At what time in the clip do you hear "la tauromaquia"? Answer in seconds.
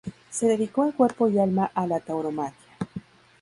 1.85-2.65